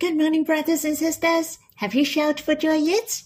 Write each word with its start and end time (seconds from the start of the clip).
Good 0.00 0.16
morning, 0.16 0.44
brothers 0.44 0.86
and 0.86 0.96
sisters. 0.96 1.58
Have 1.76 1.94
you 1.94 2.06
shouted 2.06 2.40
for 2.42 2.54
joy 2.54 2.76
yet? 2.76 3.22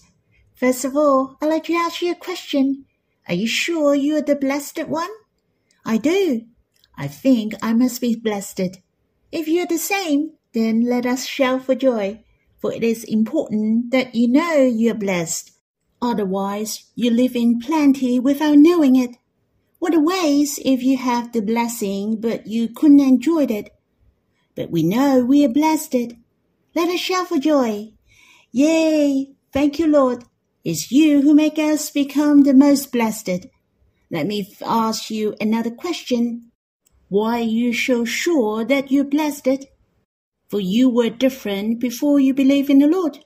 First 0.55 0.83
of 0.83 0.97
all, 0.97 1.37
I'd 1.41 1.47
like 1.47 1.63
to 1.63 1.73
ask 1.73 2.01
you 2.01 2.11
a 2.11 2.15
question. 2.15 2.83
Are 3.29 3.33
you 3.33 3.47
sure 3.47 3.95
you 3.95 4.17
are 4.17 4.21
the 4.21 4.35
blessed 4.35 4.85
one? 4.85 5.09
I 5.85 5.95
do. 5.95 6.41
I 6.97 7.07
think 7.07 7.53
I 7.61 7.71
must 7.71 8.01
be 8.01 8.17
blessed. 8.17 8.81
If 9.31 9.47
you 9.47 9.61
are 9.61 9.67
the 9.67 9.77
same, 9.77 10.33
then 10.53 10.81
let 10.81 11.05
us 11.05 11.25
shout 11.25 11.63
for 11.63 11.75
joy, 11.75 12.25
for 12.57 12.73
it 12.73 12.83
is 12.83 13.05
important 13.05 13.91
that 13.91 14.13
you 14.13 14.27
know 14.27 14.55
you 14.57 14.91
are 14.91 14.95
blessed. 14.95 15.51
Otherwise, 16.01 16.91
you 16.93 17.09
live 17.09 17.37
in 17.37 17.61
plenty 17.61 18.19
without 18.19 18.57
knowing 18.57 18.97
it. 18.97 19.11
What 19.79 19.95
a 19.95 19.99
waste 20.01 20.59
if 20.65 20.83
you 20.83 20.97
have 20.97 21.31
the 21.31 21.41
blessing 21.41 22.19
but 22.19 22.47
you 22.47 22.67
couldn't 22.67 22.99
enjoy 22.99 23.45
it. 23.45 23.69
But 24.55 24.71
we 24.71 24.83
know 24.83 25.23
we 25.23 25.45
are 25.45 25.49
blessed. 25.49 26.15
Let 26.75 26.89
us 26.89 26.99
shout 26.99 27.29
for 27.29 27.37
joy. 27.37 27.93
Yea, 28.51 29.33
thank 29.53 29.79
you, 29.79 29.87
Lord. 29.87 30.25
It's 30.65 30.91
you 30.91 31.21
who 31.21 31.33
make 31.33 31.57
us 31.57 31.89
become 31.89 32.43
the 32.43 32.53
most 32.53 32.91
blessed. 32.91 33.47
Let 34.11 34.27
me 34.27 34.53
ask 34.65 35.09
you 35.09 35.35
another 35.39 35.71
question. 35.71 36.51
Why 37.07 37.39
are 37.39 37.43
you 37.43 37.71
so 37.71 38.03
sure 38.03 38.65
that 38.65 38.91
you're 38.91 39.05
blessed? 39.05 39.67
For 40.49 40.59
you 40.59 40.89
were 40.89 41.09
different 41.09 41.79
before 41.79 42.19
you 42.19 42.33
believed 42.33 42.69
in 42.69 42.79
the 42.79 42.87
Lord. 42.87 43.19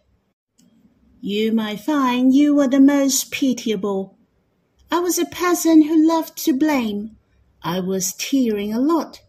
You 1.19 1.51
might 1.51 1.79
find 1.79 2.33
you 2.33 2.55
were 2.55 2.67
the 2.67 2.79
most 2.79 3.31
pitiable. 3.31 4.17
I 4.91 4.99
was 4.99 5.17
a 5.17 5.25
person 5.25 5.83
who 5.83 6.07
loved 6.07 6.37
to 6.45 6.53
blame. 6.53 7.17
I 7.63 7.79
was 7.79 8.13
tearing 8.13 8.73
a 8.73 8.79
lot. 8.79 9.21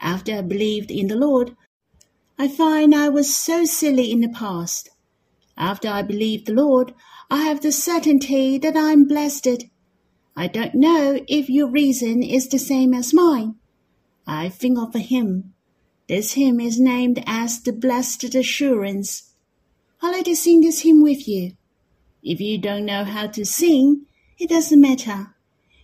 After 0.00 0.38
I 0.38 0.40
believed 0.40 0.90
in 0.90 1.08
the 1.08 1.16
Lord, 1.16 1.54
I 2.40 2.48
find 2.48 2.94
I 2.94 3.10
was 3.10 3.36
so 3.36 3.66
silly 3.66 4.10
in 4.10 4.22
the 4.22 4.28
past. 4.30 4.88
After 5.58 5.88
I 5.88 6.00
believe 6.00 6.46
the 6.46 6.54
Lord, 6.54 6.94
I 7.30 7.42
have 7.42 7.60
the 7.60 7.70
certainty 7.70 8.56
that 8.56 8.78
I 8.78 8.92
am 8.92 9.06
blessed. 9.06 9.66
I 10.34 10.46
don't 10.46 10.74
know 10.74 11.20
if 11.28 11.50
your 11.50 11.68
reason 11.68 12.22
is 12.22 12.48
the 12.48 12.58
same 12.58 12.94
as 12.94 13.12
mine. 13.12 13.56
I 14.26 14.48
think 14.48 14.78
of 14.78 14.94
a 14.94 15.00
hymn. 15.00 15.52
This 16.08 16.32
hymn 16.32 16.60
is 16.60 16.80
named 16.80 17.22
as 17.26 17.60
the 17.60 17.74
Blessed 17.74 18.34
Assurance. 18.34 19.34
I'd 20.00 20.12
like 20.12 20.24
to 20.24 20.34
sing 20.34 20.62
this 20.62 20.80
hymn 20.80 21.02
with 21.02 21.28
you. 21.28 21.58
If 22.22 22.40
you 22.40 22.56
don't 22.56 22.86
know 22.86 23.04
how 23.04 23.26
to 23.26 23.44
sing, 23.44 24.06
it 24.38 24.48
doesn't 24.48 24.80
matter. 24.80 25.34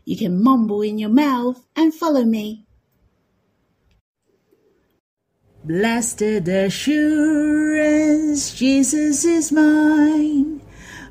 You 0.07 0.17
can 0.17 0.43
mumble 0.43 0.81
in 0.81 0.97
your 0.97 1.11
mouth 1.11 1.67
and 1.77 1.93
follow 1.93 2.25
me. 2.25 2.66
Blessed 5.67 6.23
assurance, 6.47 7.35
Jesus 8.55 9.25
is 9.25 9.51
mine. 9.51 10.61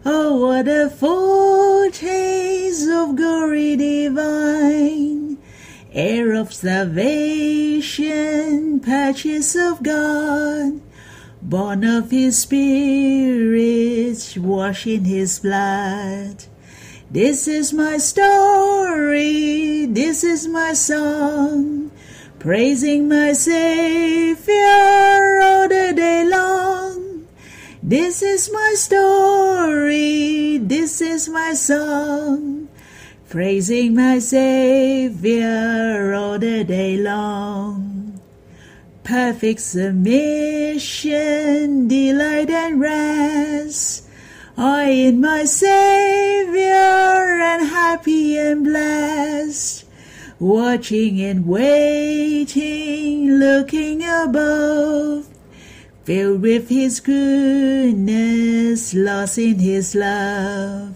Oh, 0.05 0.47
what 0.47 0.69
a 0.69 0.89
foretaste 0.89 2.87
of 2.89 3.17
glory 3.17 3.75
divine! 3.75 5.37
Heir 5.91 6.31
of 6.31 6.53
salvation, 6.53 7.99
purchase 8.79 9.57
of 9.57 9.83
God, 9.83 10.79
born 11.41 11.83
of 11.83 12.11
His 12.11 12.39
Spirit, 12.39 14.37
washed 14.39 14.87
in 14.87 15.03
His 15.03 15.39
blood. 15.39 16.45
This 17.11 17.49
is 17.49 17.73
my 17.73 17.97
story, 17.97 19.85
this 19.87 20.23
is 20.23 20.47
my 20.47 20.71
song 20.71 21.91
praising 22.45 23.09
my 23.09 23.33
Savior 23.33 24.53
all 25.41 25.67
the 25.67 25.93
day 25.95 26.23
long. 26.29 27.25
This 27.81 28.21
is 28.21 28.51
my 28.53 28.75
story, 28.77 30.59
this 30.59 31.01
is 31.01 31.27
my 31.27 31.55
song, 31.55 32.69
praising 33.29 33.95
my 33.95 34.19
Savior 34.19 36.13
all 36.13 36.37
the 36.37 36.63
day 36.63 36.97
long. 36.97 38.21
Perfect 39.03 39.61
submission, 39.61 40.67
delight 41.87 42.51
and 42.51 42.79
rest, 42.79 44.07
I 44.55 44.91
in 44.91 45.19
my 45.19 45.45
Savior 45.45 46.61
and 47.41 47.65
happy 47.65 48.37
and 48.37 48.63
blessed 48.63 49.84
watching 50.39 51.21
and 51.21 51.47
waiting, 51.47 53.31
looking 53.39 54.03
above, 54.03 55.27
filled 56.03 56.41
with 56.41 56.69
His 56.69 56.99
goodness, 56.99 58.93
lost 58.93 59.37
in 59.37 59.59
His 59.59 59.95
love. 59.95 60.95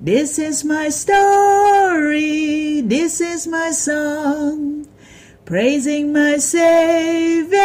This 0.00 0.38
is 0.38 0.64
my 0.64 0.88
story, 0.88 2.80
this 2.80 3.20
is 3.20 3.46
my 3.46 3.70
song, 3.70 4.86
praising 5.44 6.12
my 6.12 6.36
Savior 6.38 7.58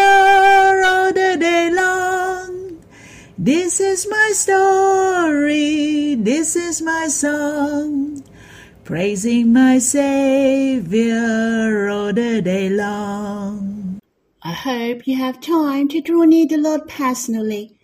all 0.85 1.11
the 1.11 1.35
day 1.39 1.71
long. 1.73 2.79
This 3.37 3.79
is 3.79 4.07
my 4.07 4.31
story, 4.33 6.15
this 6.15 6.55
is 6.55 6.81
my 6.81 7.07
song 7.07 8.20
praising 8.91 9.53
my 9.53 9.77
Savior 9.77 11.15
all 11.87 12.11
the 12.11 12.41
day 12.41 12.67
long. 12.67 14.01
I 14.43 14.51
hope 14.51 15.07
you 15.07 15.15
have 15.15 15.39
time 15.39 15.87
to 15.87 16.01
draw 16.01 16.25
near 16.25 16.45
the 16.45 16.57
Lord 16.57 16.89
personally, 16.89 17.77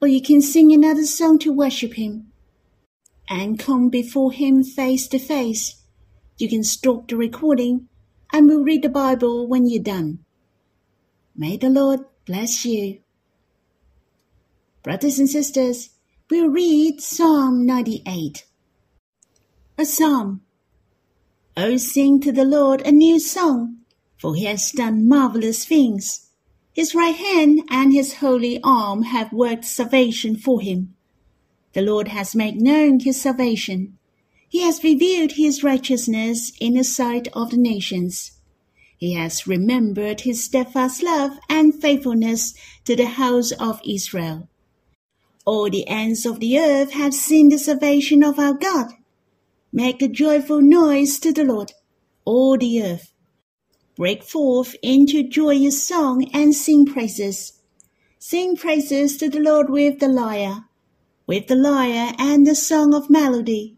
or 0.00 0.08
you 0.08 0.22
can 0.22 0.40
sing 0.40 0.72
another 0.72 1.04
song 1.04 1.38
to 1.40 1.52
worship 1.52 1.92
Him. 1.92 2.32
And 3.28 3.58
come 3.58 3.90
before 3.90 4.32
Him 4.32 4.64
face 4.64 5.06
to 5.08 5.18
face. 5.18 5.82
You 6.38 6.48
can 6.48 6.64
stop 6.64 7.08
the 7.08 7.16
recording 7.18 7.90
and 8.32 8.48
we'll 8.48 8.64
read 8.64 8.80
the 8.80 8.88
Bible 8.88 9.46
when 9.46 9.68
you're 9.68 9.82
done. 9.82 10.20
May 11.36 11.58
the 11.58 11.68
Lord 11.68 12.00
bless 12.24 12.64
you. 12.64 13.00
Brothers 14.82 15.18
and 15.18 15.28
sisters, 15.28 15.90
we'll 16.30 16.48
read 16.48 17.02
Psalm 17.02 17.66
98. 17.66 18.46
A 19.76 19.84
psalm 19.84 20.40
Oh, 21.56 21.76
sing 21.76 22.20
to 22.20 22.32
the 22.32 22.44
Lord 22.44 22.80
a 22.80 22.90
new 22.90 23.20
song, 23.20 23.76
for 24.18 24.34
he 24.34 24.44
has 24.44 24.72
done 24.72 25.08
marvelous 25.08 25.64
things. 25.64 26.30
His 26.72 26.96
right 26.96 27.14
hand 27.14 27.62
and 27.70 27.92
his 27.92 28.14
holy 28.14 28.60
arm 28.64 29.04
have 29.04 29.32
worked 29.32 29.64
salvation 29.64 30.34
for 30.34 30.60
him. 30.60 30.96
The 31.72 31.82
Lord 31.82 32.08
has 32.08 32.34
made 32.34 32.60
known 32.60 32.98
his 32.98 33.20
salvation. 33.20 33.98
He 34.48 34.62
has 34.62 34.82
revealed 34.82 35.32
his 35.32 35.62
righteousness 35.62 36.50
in 36.60 36.74
the 36.74 36.82
sight 36.82 37.28
of 37.32 37.50
the 37.50 37.56
nations. 37.56 38.32
He 38.96 39.12
has 39.12 39.46
remembered 39.46 40.22
his 40.22 40.42
steadfast 40.42 41.04
love 41.04 41.38
and 41.48 41.80
faithfulness 41.80 42.54
to 42.84 42.96
the 42.96 43.06
house 43.06 43.52
of 43.52 43.80
Israel. 43.86 44.48
All 45.44 45.70
the 45.70 45.86
ends 45.86 46.26
of 46.26 46.40
the 46.40 46.58
earth 46.58 46.92
have 46.92 47.14
seen 47.14 47.48
the 47.48 47.58
salvation 47.58 48.24
of 48.24 48.40
our 48.40 48.54
God. 48.54 48.92
Make 49.76 50.02
a 50.02 50.06
joyful 50.06 50.62
noise 50.62 51.18
to 51.18 51.32
the 51.32 51.42
Lord, 51.42 51.72
all 52.24 52.56
the 52.56 52.80
earth. 52.80 53.12
Break 53.96 54.22
forth 54.22 54.76
into 54.84 55.28
joyous 55.28 55.84
song 55.84 56.30
and 56.32 56.54
sing 56.54 56.86
praises. 56.86 57.54
Sing 58.20 58.54
praises 58.56 59.16
to 59.16 59.28
the 59.28 59.40
Lord 59.40 59.68
with 59.68 59.98
the 59.98 60.06
lyre, 60.06 60.66
with 61.26 61.48
the 61.48 61.56
lyre 61.56 62.12
and 62.20 62.46
the 62.46 62.54
song 62.54 62.94
of 62.94 63.10
melody. 63.10 63.76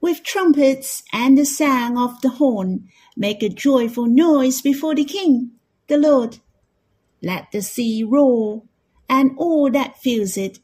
With 0.00 0.24
trumpets 0.24 1.04
and 1.12 1.38
the 1.38 1.46
sound 1.46 1.98
of 1.98 2.20
the 2.20 2.30
horn, 2.30 2.88
make 3.16 3.44
a 3.44 3.48
joyful 3.48 4.06
noise 4.06 4.60
before 4.60 4.96
the 4.96 5.04
King, 5.04 5.52
the 5.86 5.98
Lord. 5.98 6.38
Let 7.22 7.52
the 7.52 7.62
sea 7.62 8.02
roar, 8.02 8.64
and 9.08 9.30
all 9.38 9.70
that 9.70 10.02
fills 10.02 10.36
it, 10.36 10.58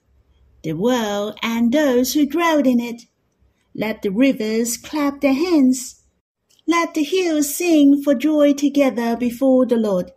the 0.64 0.72
world 0.72 1.38
and 1.44 1.70
those 1.70 2.14
who 2.14 2.26
dwell 2.26 2.58
in 2.58 2.80
it. 2.80 3.02
Let 3.78 4.02
the 4.02 4.10
rivers 4.10 4.76
clap 4.76 5.20
their 5.20 5.34
hands. 5.34 6.02
Let 6.66 6.94
the 6.94 7.04
hills 7.04 7.54
sing 7.54 8.02
for 8.02 8.12
joy 8.12 8.52
together 8.52 9.16
before 9.16 9.66
the 9.66 9.76
Lord, 9.76 10.10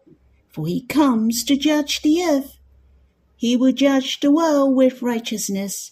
for 0.49 0.65
he 0.65 0.81
comes 0.81 1.43
to 1.43 1.55
judge 1.55 2.01
the 2.01 2.23
earth. 2.23 2.57
He 3.35 3.55
will 3.55 3.71
judge 3.71 4.19
the 4.19 4.31
world 4.31 4.75
with 4.75 5.03
righteousness, 5.03 5.91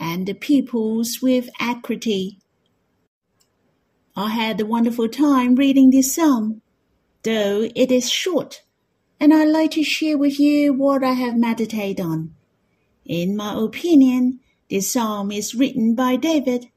and 0.00 0.26
the 0.26 0.32
peoples 0.32 1.18
with 1.20 1.50
equity. 1.60 2.38
I 4.16 4.30
had 4.30 4.58
a 4.58 4.64
wonderful 4.64 5.10
time 5.10 5.54
reading 5.54 5.90
this 5.90 6.14
psalm, 6.14 6.62
though 7.24 7.68
it 7.76 7.92
is 7.92 8.10
short, 8.10 8.62
and 9.20 9.34
I'd 9.34 9.48
like 9.48 9.72
to 9.72 9.82
share 9.82 10.16
with 10.16 10.40
you 10.40 10.72
what 10.72 11.04
I 11.04 11.12
have 11.12 11.36
meditated 11.36 12.00
on. 12.00 12.34
In 13.04 13.36
my 13.36 13.52
opinion, 13.54 14.40
this 14.70 14.90
psalm 14.90 15.30
is 15.30 15.54
written 15.54 15.94
by 15.94 16.16
David 16.16 16.71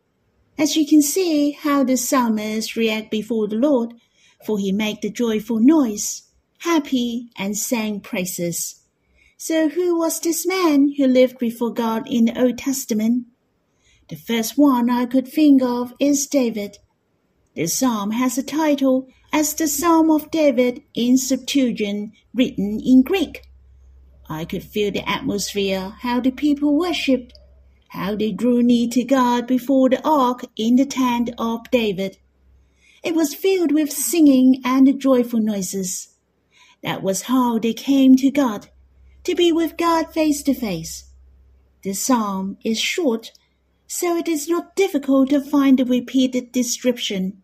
as 0.58 0.76
you 0.76 0.88
can 0.88 1.02
see 1.02 1.52
how 1.52 1.84
the 1.84 1.98
psalmist 1.98 2.76
react 2.76 3.12
before 3.12 3.48
the 3.48 3.56
Lord, 3.56 3.94
for 4.46 4.58
he 4.58 4.72
made 4.72 5.02
the 5.02 5.10
joyful 5.10 5.60
noise, 5.60 6.24
happy 6.60 7.30
and 7.38 7.58
sang 7.58 8.00
praises. 8.00 8.82
So 9.38 9.70
who 9.70 9.98
was 9.98 10.20
this 10.20 10.48
man 10.48 10.94
who 10.98 11.08
lived 11.08 11.38
before 11.40 11.74
God 11.74 12.08
in 12.10 12.26
the 12.26 12.42
Old 12.42 12.58
Testament? 12.58 13.26
The 14.08 14.16
first 14.16 14.58
one 14.58 14.90
I 14.90 15.06
could 15.06 15.28
think 15.28 15.62
of 15.62 15.94
is 16.00 16.28
David. 16.28 16.78
The 17.56 17.68
psalm 17.68 18.12
has 18.12 18.38
a 18.38 18.44
title 18.44 19.08
as 19.34 19.54
the 19.54 19.68
Psalm 19.68 20.10
of 20.10 20.32
David 20.32 20.84
in 20.94 21.18
Septuagint 21.18 22.14
written 22.34 22.80
in 22.80 23.02
Greek. 23.02 23.44
I 24.30 24.46
could 24.46 24.64
feel 24.64 24.92
the 24.92 25.08
atmosphere, 25.08 25.94
how 26.02 26.20
the 26.20 26.32
people 26.32 26.78
worshipped, 26.78 27.34
how 27.96 28.14
they 28.14 28.32
drew 28.32 28.62
near 28.62 28.90
to 28.90 29.04
God 29.06 29.48
before 29.48 29.90
the 29.90 30.06
ark 30.06 30.46
in 30.58 30.76
the 30.76 30.86
tent 30.86 31.32
of 31.38 31.72
David. 31.72 32.18
It 33.02 33.16
was 33.16 33.34
filled 33.34 33.72
with 33.72 33.90
singing 33.90 34.62
and 34.66 35.00
joyful 35.00 35.40
noises. 35.40 36.10
That 36.84 37.02
was 37.02 37.24
how 37.24 37.58
they 37.58 37.74
came 37.74 38.18
to 38.18 38.30
God, 38.30 38.70
to 39.24 39.34
be 39.34 39.52
with 39.52 39.78
God 39.78 40.14
face 40.14 40.44
to 40.44 40.54
face. 40.54 41.06
The 41.84 41.94
psalm 41.94 42.58
is 42.66 42.80
short, 42.80 43.32
so 43.88 44.18
it 44.18 44.28
is 44.28 44.50
not 44.50 44.76
difficult 44.76 45.30
to 45.30 45.40
find 45.40 45.80
the 45.80 45.86
repeated 45.86 46.52
description. 46.52 47.44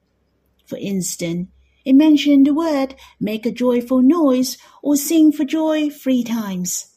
For 0.65 0.77
instance, 0.77 1.47
it 1.85 1.93
mentioned 1.93 2.45
the 2.45 2.53
word 2.53 2.95
make 3.19 3.45
a 3.45 3.51
joyful 3.51 4.01
noise 4.01 4.57
or 4.83 4.97
sing 4.97 5.31
for 5.31 5.45
joy 5.45 5.89
three 5.89 6.23
times. 6.23 6.90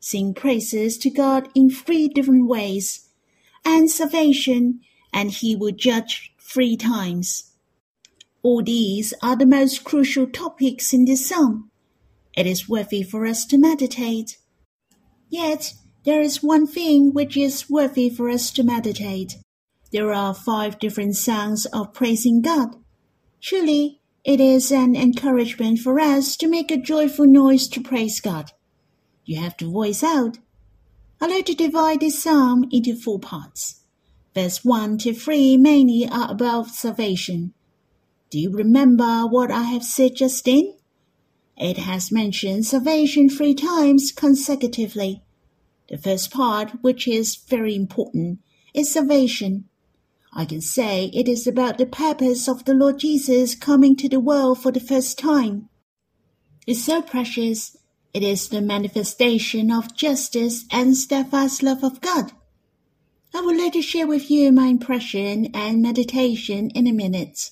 Sing 0.00 0.32
praises 0.32 0.96
to 0.98 1.10
God 1.10 1.48
in 1.54 1.70
three 1.70 2.08
different 2.08 2.48
ways, 2.48 3.08
and 3.64 3.90
salvation, 3.90 4.80
and 5.12 5.30
he 5.30 5.54
will 5.54 5.72
judge 5.72 6.32
three 6.40 6.76
times. 6.76 7.52
All 8.42 8.62
these 8.62 9.12
are 9.22 9.36
the 9.36 9.44
most 9.44 9.84
crucial 9.84 10.26
topics 10.26 10.94
in 10.94 11.04
this 11.04 11.28
psalm. 11.28 11.70
It 12.34 12.46
is 12.46 12.68
worthy 12.68 13.02
for 13.02 13.26
us 13.26 13.44
to 13.46 13.58
meditate. 13.58 14.38
Yet, 15.28 15.74
there 16.04 16.22
is 16.22 16.42
one 16.42 16.66
thing 16.66 17.12
which 17.12 17.36
is 17.36 17.68
worthy 17.68 18.08
for 18.08 18.30
us 18.30 18.50
to 18.52 18.62
meditate. 18.62 19.36
There 19.92 20.12
are 20.14 20.32
five 20.32 20.78
different 20.78 21.16
songs 21.16 21.66
of 21.66 21.92
praising 21.92 22.40
God. 22.40 22.76
Surely, 23.38 24.00
it 24.24 24.40
is 24.40 24.72
an 24.72 24.96
encouragement 24.96 25.80
for 25.80 26.00
us 26.00 26.36
to 26.38 26.48
make 26.48 26.70
a 26.70 26.76
joyful 26.76 27.26
noise 27.26 27.68
to 27.68 27.82
praise 27.82 28.20
God. 28.20 28.52
You 29.24 29.40
have 29.40 29.56
to 29.58 29.70
voice 29.70 30.02
out. 30.02 30.38
I 31.20 31.26
like 31.26 31.46
to 31.46 31.54
divide 31.54 32.00
this 32.00 32.22
psalm 32.22 32.66
into 32.70 32.96
four 32.96 33.18
parts. 33.18 33.80
Verse 34.34 34.64
1 34.64 34.98
to 34.98 35.12
3 35.12 35.56
mainly 35.56 36.08
are 36.10 36.30
about 36.30 36.68
salvation. 36.68 37.52
Do 38.30 38.38
you 38.38 38.52
remember 38.52 39.26
what 39.26 39.50
I 39.50 39.64
have 39.64 39.84
said 39.84 40.14
just 40.14 40.44
then? 40.44 40.74
It 41.56 41.78
has 41.78 42.10
mentioned 42.12 42.64
salvation 42.64 43.28
three 43.28 43.54
times 43.54 44.12
consecutively. 44.12 45.22
The 45.90 45.98
first 45.98 46.30
part, 46.30 46.82
which 46.82 47.08
is 47.08 47.34
very 47.34 47.74
important, 47.74 48.38
is 48.72 48.92
salvation. 48.92 49.68
I 50.32 50.44
can 50.44 50.60
say 50.60 51.10
it 51.12 51.28
is 51.28 51.46
about 51.46 51.76
the 51.76 51.86
purpose 51.86 52.48
of 52.48 52.64
the 52.64 52.74
Lord 52.74 53.00
Jesus 53.00 53.56
coming 53.56 53.96
to 53.96 54.08
the 54.08 54.20
world 54.20 54.62
for 54.62 54.70
the 54.70 54.80
first 54.80 55.18
time. 55.18 55.68
It's 56.66 56.84
so 56.84 57.02
precious. 57.02 57.76
It 58.12 58.24
is 58.24 58.48
the 58.48 58.60
manifestation 58.60 59.70
of 59.70 59.94
justice 59.94 60.64
and 60.72 60.96
steadfast 60.96 61.62
love 61.62 61.84
of 61.84 62.00
God. 62.00 62.32
I 63.32 63.40
would 63.40 63.56
like 63.56 63.74
to 63.74 63.82
share 63.82 64.08
with 64.08 64.30
you 64.30 64.50
my 64.50 64.66
impression 64.66 65.46
and 65.54 65.80
meditation 65.80 66.70
in 66.70 66.88
a 66.88 66.92
minute. 66.92 67.50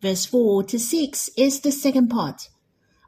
Verse 0.00 0.26
4 0.26 0.62
to 0.64 0.78
6 0.78 1.30
is 1.36 1.60
the 1.60 1.72
second 1.72 2.08
part. 2.08 2.50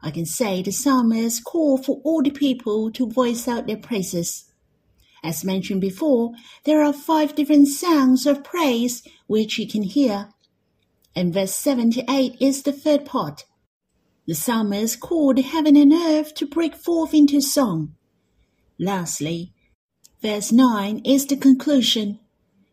I 0.03 0.11
can 0.11 0.25
say 0.25 0.61
the 0.61 0.71
psalmist 0.71 1.45
call 1.45 1.77
for 1.77 2.01
all 2.03 2.21
the 2.21 2.31
people 2.31 2.91
to 2.91 3.09
voice 3.09 3.47
out 3.47 3.65
their 3.65 3.77
praises. 3.77 4.51
As 5.23 5.45
mentioned 5.45 5.79
before, 5.79 6.33
there 6.65 6.83
are 6.83 6.91
five 6.91 7.33
different 7.33 7.69
sounds 7.69 8.25
of 8.25 8.43
praise 8.43 9.03
which 9.27 9.57
you 9.57 9.67
can 9.67 9.83
hear. 9.83 10.29
And 11.15 11.33
verse 11.33 11.55
7 11.55 11.91
to 11.91 12.03
8 12.11 12.35
is 12.41 12.63
the 12.63 12.73
third 12.73 13.05
part. 13.05 13.45
The 14.27 14.35
psalmist 14.35 14.99
called 14.99 15.39
heaven 15.39 15.77
and 15.77 15.93
earth 15.93 16.35
to 16.35 16.45
break 16.45 16.75
forth 16.75 17.13
into 17.13 17.39
song. 17.39 17.95
Lastly, 18.77 19.53
verse 20.21 20.51
9 20.51 21.01
is 21.05 21.25
the 21.25 21.37
conclusion. 21.37 22.19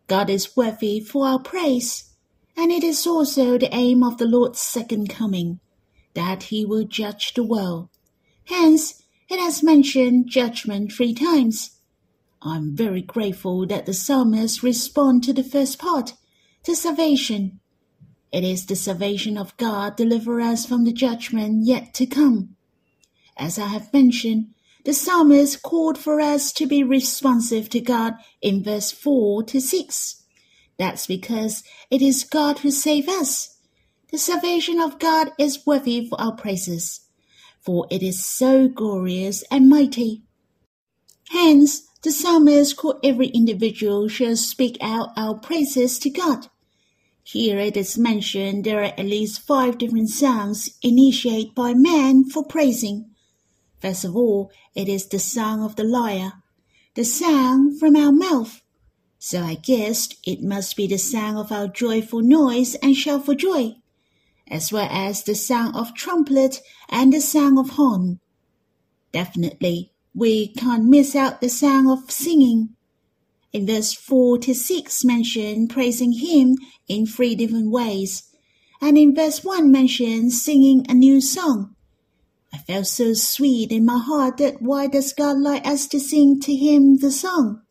God 0.09 0.31
is 0.31 0.57
worthy 0.57 0.99
for 0.99 1.29
our 1.29 1.39
praise, 1.39 2.13
and 2.57 2.73
it 2.73 2.83
is 2.83 3.07
also 3.07 3.57
the 3.57 3.73
aim 3.73 4.03
of 4.03 4.19
the 4.19 4.27
Lord's 4.27 4.61
second 4.61 5.09
coming, 5.09 5.61
that 6.15 6.45
he 6.45 6.67
will 6.67 6.85
judge 6.85 7.35
the 7.35 7.45
world. 7.45 7.89
Hence, 8.47 9.01
it 9.31 9.39
has 9.39 9.63
mentioned 9.63 10.29
judgment 10.29 10.93
three 10.93 11.15
times. 11.15 11.79
I'm 12.43 12.75
very 12.75 13.01
grateful 13.01 13.65
that 13.69 13.87
the 13.87 13.95
psalmist 13.95 14.65
respond 14.65 15.23
to 15.25 15.33
the 15.33 15.45
first 15.45 15.79
part, 15.79 16.15
to 16.65 16.75
salvation. 16.75 17.61
It 18.35 18.43
is 18.43 18.67
the 18.67 18.75
salvation 18.75 19.39
of 19.39 19.57
God 19.59 19.95
deliver 19.95 20.41
us 20.41 20.67
from 20.67 20.83
the 20.83 20.93
judgment 20.93 21.65
yet 21.65 21.95
to 21.95 22.05
come. 22.05 22.57
As 23.37 23.61
I 23.61 23.69
have 23.69 23.93
mentioned, 23.93 24.55
the 24.85 24.93
psalmist 24.93 25.63
called 25.63 25.97
for 25.97 26.21
us 26.21 26.53
to 26.55 26.67
be 26.67 26.83
responsive 26.83 27.71
to 27.71 27.81
God 27.81 28.15
in 28.43 28.61
verse 28.61 28.91
4 28.91 29.45
to 29.45 29.61
6. 29.61 30.25
That's 30.81 31.07
because 31.07 31.63
it 31.93 32.03
is 32.03 32.25
God 32.25 32.59
who 32.59 32.73
saved 32.73 33.09
us. 33.09 33.57
The 34.11 34.19
salvation 34.19 34.81
of 34.81 34.99
God 34.99 35.31
is 35.39 35.65
worthy 35.65 36.09
for 36.09 36.21
our 36.21 36.35
praises, 36.35 37.03
for 37.61 37.87
it 37.89 38.03
is 38.03 38.27
so 38.27 38.67
glorious 38.67 39.45
and 39.49 39.69
mighty. 39.69 40.25
Hence, 41.31 41.87
the 42.03 42.11
psalmist 42.11 42.77
called 42.77 42.99
every 43.05 43.29
individual 43.29 44.09
shall 44.09 44.35
speak 44.35 44.77
out 44.81 45.11
our 45.17 45.39
praises 45.39 46.01
to 46.01 46.11
God. 46.11 46.49
Here 47.27 47.59
it 47.59 47.75
is 47.75 47.97
mentioned 47.97 48.65
there 48.65 48.81
are 48.81 48.93
at 48.99 48.99
least 48.99 49.41
five 49.41 49.79
different 49.79 50.11
songs 50.11 50.69
initiated 50.83 51.55
by 51.55 51.73
man 51.73 52.25
for 52.29 52.45
praising. 52.45 53.11
First 53.81 54.05
of 54.05 54.15
all, 54.15 54.53
it 54.75 54.91
is 54.91 55.07
the 55.07 55.19
song 55.19 55.63
of 55.63 55.77
the 55.77 55.85
lyre, 55.85 56.35
the 56.95 57.05
sound 57.05 57.81
from 57.81 57.97
our 57.97 58.13
mouth. 58.13 58.61
So 59.19 59.43
I 59.43 59.55
guessed 59.55 60.17
it 60.25 60.43
must 60.43 60.77
be 60.77 60.87
the 60.87 60.99
sound 60.99 61.39
of 61.39 61.51
our 61.51 61.67
joyful 61.67 62.21
noise 62.21 62.75
and 62.77 62.95
shout 62.95 63.25
for 63.25 63.35
joy, 63.35 63.77
as 64.47 64.71
well 64.71 64.89
as 64.91 65.23
the 65.23 65.35
sound 65.35 65.77
of 65.77 65.95
trumpet 65.95 66.61
and 66.91 67.11
the 67.11 67.23
sound 67.23 67.59
of 67.59 67.71
horn. 67.71 68.21
Definitely, 69.13 69.93
we 70.15 70.49
can't 70.49 70.85
miss 70.85 71.17
out 71.17 71.41
the 71.41 71.49
sound 71.49 71.89
of 71.89 72.11
singing. 72.11 72.77
In 73.55 73.69
verse 73.69 73.93
4 73.93 74.39
to 74.39 74.53
6 74.53 75.05
mention 75.05 75.69
praising 75.69 76.11
him 76.11 76.57
in 76.89 77.07
three 77.07 77.37
different 77.37 77.71
ways, 77.71 78.25
and 78.81 78.99
in 78.99 79.15
verse 79.15 79.45
1 79.45 79.71
mention 79.71 80.29
singing 80.29 80.85
a 80.89 80.93
new 80.93 81.21
song. 81.21 81.77
I 82.53 82.59
felt 82.59 82.89
so 82.89 83.15
sweet 83.15 83.71
in 83.71 83.85
my 83.85 83.99
heart 83.99 84.39
that 84.39 84.61
why 84.61 84.89
does 84.89 85.13
God 85.13 85.39
like 85.39 85.65
us 85.65 85.87
to 85.89 86.01
sing 86.01 86.41
to 86.41 86.53
him 86.53 86.97
the 86.97 87.13
song? 87.13 87.63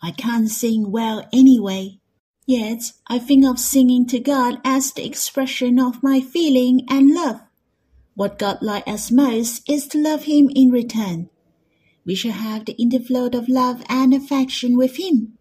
I 0.00 0.12
can't 0.12 0.48
sing 0.48 0.92
well 0.92 1.28
anyway. 1.32 1.98
Yet 2.46 2.92
I 3.08 3.18
think 3.18 3.44
of 3.44 3.58
singing 3.58 4.06
to 4.06 4.20
God 4.20 4.60
as 4.64 4.92
the 4.92 5.04
expression 5.04 5.80
of 5.80 6.04
my 6.04 6.20
feeling 6.20 6.86
and 6.88 7.12
love. 7.12 7.40
What 8.14 8.38
God 8.38 8.58
likes 8.62 8.86
us 8.86 9.10
most 9.10 9.68
is 9.68 9.88
to 9.88 9.98
love 9.98 10.24
him 10.24 10.50
in 10.54 10.70
return 10.70 11.30
we 12.04 12.14
shall 12.14 12.32
have 12.32 12.64
the 12.64 12.74
interflow 12.74 13.34
of 13.34 13.48
love 13.48 13.82
and 13.88 14.12
affection 14.12 14.76
with 14.76 14.98
Him. 14.98 15.38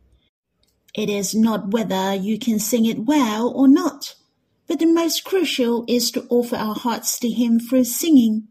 It 0.95 1.09
is 1.09 1.33
not 1.33 1.71
whether 1.71 2.13
you 2.13 2.37
can 2.37 2.59
sing 2.59 2.85
it 2.85 3.05
well 3.05 3.49
or 3.49 3.67
not, 3.67 4.15
but 4.67 4.79
the 4.79 4.85
most 4.85 5.23
crucial 5.23 5.85
is 5.87 6.11
to 6.11 6.25
offer 6.29 6.55
our 6.55 6.75
hearts 6.75 7.19
to 7.19 7.29
Him 7.29 7.59
through 7.59 7.85
singing. 7.85 8.47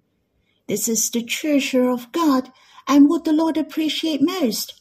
This 0.67 0.89
is 0.89 1.09
the 1.11 1.23
treasure 1.23 1.89
of 1.89 2.13
God 2.13 2.51
and 2.87 3.09
what 3.09 3.25
the 3.25 3.33
Lord 3.33 3.57
appreciates 3.57 4.23
most. 4.23 4.81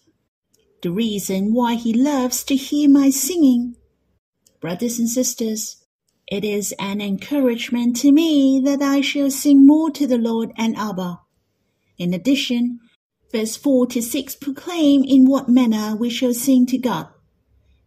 The 0.81 0.91
reason 0.91 1.53
why 1.53 1.75
He 1.75 1.93
loves 1.93 2.43
to 2.45 2.55
hear 2.55 2.89
my 2.89 3.11
singing. 3.11 3.75
Brothers 4.59 4.99
and 4.99 5.09
sisters, 5.09 5.77
it 6.27 6.43
is 6.43 6.73
an 6.79 7.01
encouragement 7.01 7.97
to 7.97 8.11
me 8.11 8.61
that 8.63 8.81
I 8.81 9.01
shall 9.01 9.29
sing 9.29 9.65
more 9.67 9.91
to 9.91 10.07
the 10.07 10.17
Lord 10.17 10.51
and 10.57 10.75
Abba. 10.77 11.19
In 11.97 12.13
addition, 12.13 12.79
Verse 13.31 13.55
4 13.55 13.87
to 13.87 14.01
6 14.01 14.35
proclaim 14.35 15.03
in 15.03 15.25
what 15.25 15.47
manner 15.47 15.95
we 15.95 16.09
shall 16.09 16.33
sing 16.33 16.65
to 16.67 16.77
God. 16.77 17.07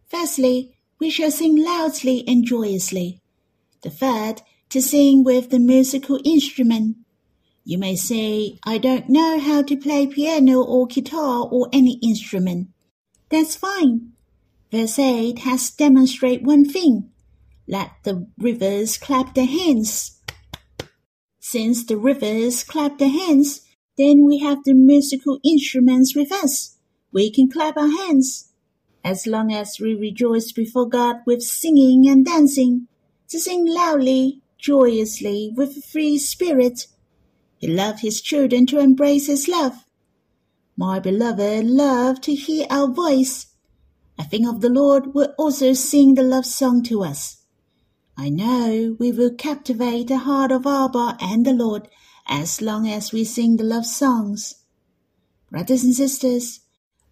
Firstly, 0.07 0.77
we 0.99 1.09
shall 1.09 1.31
sing 1.31 1.63
loudly 1.63 2.23
and 2.27 2.45
joyously. 2.45 3.21
The 3.81 3.89
third, 3.89 4.41
to 4.69 4.81
sing 4.81 5.23
with 5.23 5.51
the 5.51 5.59
musical 5.59 6.19
instrument. 6.25 6.97
You 7.63 7.77
may 7.77 7.95
say, 7.95 8.57
I 8.63 8.77
don't 8.77 9.09
know 9.09 9.39
how 9.39 9.61
to 9.63 9.77
play 9.77 10.07
piano 10.07 10.63
or 10.63 10.87
guitar 10.87 11.47
or 11.51 11.69
any 11.71 11.99
instrument. 12.01 12.69
That's 13.29 13.55
fine. 13.55 14.13
Verse 14.71 14.97
8 14.97 15.39
has 15.39 15.69
demonstrated 15.71 16.45
one 16.45 16.65
thing. 16.65 17.11
Let 17.67 17.91
the 18.03 18.27
rivers 18.37 18.97
clap 18.97 19.33
their 19.33 19.45
hands. 19.47 20.21
Since 21.39 21.85
the 21.85 21.97
rivers 21.97 22.63
clap 22.63 22.97
their 22.97 23.09
hands, 23.09 23.61
Then 23.97 24.25
we 24.25 24.39
have 24.39 24.63
the 24.63 24.73
musical 24.73 25.39
instruments 25.43 26.15
with 26.15 26.31
us. 26.31 26.77
We 27.11 27.31
can 27.31 27.49
clap 27.49 27.77
our 27.77 27.89
hands. 27.89 28.51
As 29.03 29.25
long 29.25 29.53
as 29.53 29.79
we 29.79 29.95
rejoice 29.95 30.51
before 30.51 30.89
God 30.89 31.17
with 31.25 31.41
singing 31.41 32.09
and 32.09 32.25
dancing, 32.25 32.87
to 33.29 33.39
sing 33.39 33.65
loudly, 33.65 34.41
joyously, 34.57 35.53
with 35.55 35.77
a 35.77 35.81
free 35.81 36.17
spirit. 36.17 36.87
He 37.57 37.67
loves 37.67 38.01
his 38.01 38.21
children 38.21 38.65
to 38.67 38.79
embrace 38.79 39.27
his 39.27 39.47
love. 39.47 39.85
My 40.77 40.99
beloved 40.99 41.65
love 41.65 42.19
to 42.21 42.35
hear 42.35 42.67
our 42.69 42.87
voice. 42.87 43.47
I 44.19 44.23
think 44.23 44.47
of 44.47 44.61
the 44.61 44.69
Lord 44.69 45.13
will 45.13 45.33
also 45.37 45.73
sing 45.73 46.15
the 46.15 46.23
love 46.23 46.45
song 46.45 46.83
to 46.83 47.03
us. 47.03 47.43
I 48.17 48.29
know 48.29 48.95
we 48.99 49.11
will 49.11 49.33
captivate 49.33 50.07
the 50.07 50.19
heart 50.19 50.51
of 50.51 50.65
Abba 50.65 51.17
and 51.21 51.45
the 51.45 51.53
Lord 51.53 51.87
as 52.27 52.61
long 52.61 52.87
as 52.87 53.11
we 53.11 53.23
sing 53.23 53.57
the 53.57 53.63
love 53.63 53.85
songs. 53.85 54.55
Brothers 55.49 55.83
and 55.83 55.93
sisters, 55.93 56.61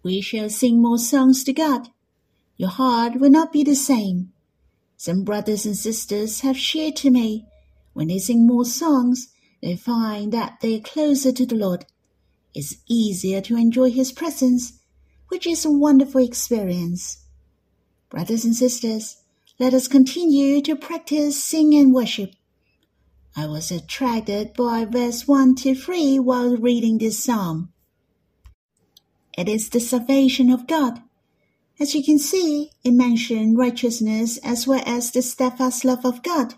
we 0.02 0.20
shall 0.20 0.50
sing 0.50 0.80
more 0.82 0.98
songs 0.98 1.44
to 1.44 1.52
God. 1.52 1.88
Your 2.56 2.70
heart 2.70 3.20
will 3.20 3.30
not 3.30 3.52
be 3.52 3.64
the 3.64 3.74
same. 3.74 4.32
Some 4.96 5.24
brothers 5.24 5.66
and 5.66 5.76
sisters 5.76 6.40
have 6.40 6.56
shared 6.56 6.96
to 6.96 7.10
me 7.10 7.46
when 7.94 8.08
they 8.08 8.18
sing 8.18 8.46
more 8.46 8.64
songs, 8.64 9.28
they 9.62 9.76
find 9.76 10.32
that 10.32 10.58
they 10.60 10.76
are 10.76 10.80
closer 10.80 11.32
to 11.32 11.46
the 11.46 11.54
Lord. 11.54 11.86
It's 12.52 12.76
easier 12.86 13.40
to 13.42 13.56
enjoy 13.56 13.90
His 13.90 14.12
presence, 14.12 14.80
which 15.28 15.46
is 15.46 15.64
a 15.64 15.70
wonderful 15.70 16.22
experience. 16.22 17.24
Brothers 18.10 18.44
and 18.44 18.54
sisters, 18.54 19.16
let 19.58 19.72
us 19.72 19.88
continue 19.88 20.60
to 20.62 20.76
practice 20.76 21.42
sing 21.42 21.74
and 21.74 21.94
worship. 21.94 22.32
I 23.36 23.46
was 23.46 23.72
attracted 23.72 24.54
by 24.54 24.84
verse 24.84 25.26
1 25.26 25.56
to 25.56 25.74
3 25.74 26.20
while 26.20 26.56
reading 26.56 26.98
this 26.98 27.22
psalm. 27.22 27.72
It 29.36 29.48
is 29.48 29.68
the 29.70 29.80
salvation 29.80 30.50
of 30.50 30.68
God. 30.68 31.02
As 31.80 31.96
you 31.96 32.04
can 32.04 32.20
see, 32.20 32.70
it 32.84 32.92
mentions 32.92 33.56
righteousness 33.56 34.38
as 34.38 34.68
well 34.68 34.82
as 34.86 35.10
the 35.10 35.22
steadfast 35.22 35.84
love 35.84 36.04
of 36.04 36.22
God. 36.22 36.54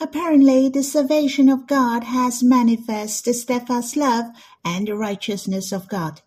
Apparently, 0.00 0.70
the 0.70 0.82
salvation 0.82 1.50
of 1.50 1.66
God 1.66 2.04
has 2.04 2.42
manifest 2.42 3.26
the 3.26 3.34
steadfast 3.34 3.94
love 3.94 4.26
and 4.64 4.88
the 4.88 4.96
righteousness 4.96 5.72
of 5.72 5.88
God. 5.88 6.22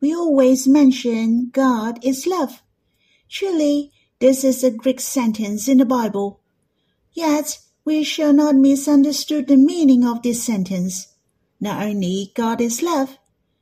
We 0.00 0.12
always 0.12 0.66
mention 0.66 1.50
God 1.52 2.04
is 2.04 2.26
love. 2.26 2.62
Surely, 3.28 3.92
this 4.18 4.42
is 4.42 4.64
a 4.64 4.70
Greek 4.72 5.00
sentence 5.00 5.68
in 5.68 5.78
the 5.78 5.86
Bible. 5.86 6.40
Yet, 7.12 7.60
we 7.86 8.02
shall 8.02 8.32
not 8.32 8.56
misunderstand 8.56 9.46
the 9.46 9.56
meaning 9.56 10.04
of 10.04 10.20
this 10.22 10.42
sentence. 10.42 11.14
Not 11.60 11.80
only 11.80 12.32
God 12.34 12.60
is 12.60 12.82
love, 12.82 13.16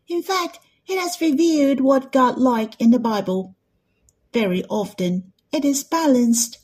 in 0.08 0.22
fact, 0.22 0.60
it 0.88 0.98
has 0.98 1.20
revealed 1.20 1.80
what 1.80 2.10
God 2.10 2.38
like 2.38 2.80
in 2.80 2.90
the 2.90 2.98
Bible. 2.98 3.54
Very 4.32 4.64
often, 4.64 5.34
it 5.52 5.62
is 5.62 5.84
balanced. 5.84 6.58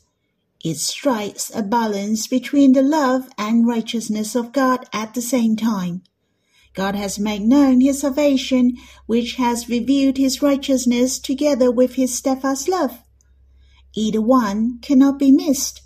It 0.65 0.77
strikes 0.77 1.51
a 1.53 1.61
balance 1.61 2.25
between 2.25 2.73
the 2.73 2.81
love 2.81 3.29
and 3.37 3.67
righteousness 3.67 4.35
of 4.35 4.53
God 4.53 4.85
at 4.91 5.13
the 5.13 5.21
same 5.21 5.55
time. 5.55 6.01
God 6.73 6.95
has 6.95 7.19
made 7.19 7.43
known 7.43 7.81
his 7.81 7.99
salvation, 7.99 8.75
which 9.05 9.35
has 9.35 9.69
revealed 9.69 10.17
his 10.17 10.41
righteousness 10.41 11.19
together 11.19 11.69
with 11.69 11.93
his 11.93 12.17
steadfast 12.17 12.67
love. 12.67 13.03
Either 13.93 14.21
one 14.21 14.79
cannot 14.81 15.19
be 15.19 15.31
missed. 15.31 15.81